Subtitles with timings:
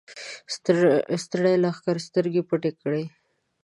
[1.23, 3.03] ستړي لښکر سترګې پټې کړې.